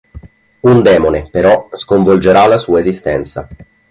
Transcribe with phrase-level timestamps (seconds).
[0.69, 3.47] Un demone, però, sconvolgerà la sua esistenza.